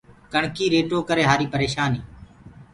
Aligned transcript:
ڪڻڪي 0.31 0.65
ريٽو 0.73 0.97
ڪري 1.09 1.23
هآري 1.29 1.47
پرشآن 1.53 1.91
هينٚ۔ 1.95 2.07